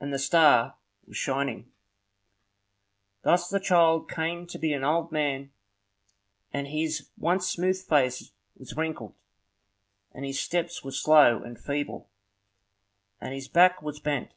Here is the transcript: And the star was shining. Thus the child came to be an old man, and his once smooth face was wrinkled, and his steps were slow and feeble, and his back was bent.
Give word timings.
And 0.00 0.12
the 0.12 0.18
star 0.18 0.74
was 1.06 1.16
shining. 1.16 1.70
Thus 3.22 3.48
the 3.48 3.60
child 3.60 4.10
came 4.10 4.48
to 4.48 4.58
be 4.58 4.72
an 4.72 4.82
old 4.82 5.12
man, 5.12 5.52
and 6.52 6.66
his 6.66 7.10
once 7.16 7.46
smooth 7.48 7.80
face 7.86 8.32
was 8.56 8.76
wrinkled, 8.76 9.14
and 10.10 10.24
his 10.24 10.40
steps 10.40 10.82
were 10.82 10.90
slow 10.90 11.40
and 11.40 11.56
feeble, 11.56 12.10
and 13.20 13.32
his 13.32 13.46
back 13.46 13.80
was 13.80 14.00
bent. 14.00 14.32